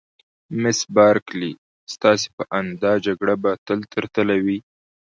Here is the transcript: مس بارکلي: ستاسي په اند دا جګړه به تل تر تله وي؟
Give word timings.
مس 0.61 0.79
بارکلي: 0.95 1.51
ستاسي 1.93 2.29
په 2.37 2.43
اند 2.57 2.71
دا 2.83 2.93
جګړه 3.05 3.35
به 3.43 3.51
تل 3.65 3.79
تر 3.93 4.03
تله 4.15 4.35
وي؟ 4.45 4.57